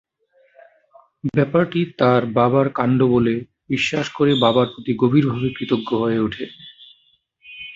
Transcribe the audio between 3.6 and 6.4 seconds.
বিশ্বাস করে বাবার প্রতি গভীরভাবে কৃতজ্ঞ হয়ে